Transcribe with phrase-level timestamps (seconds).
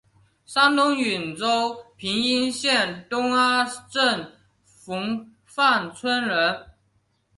[0.47, 4.31] 山东兖州平阴县东阿镇
[4.83, 6.65] 洪范村人。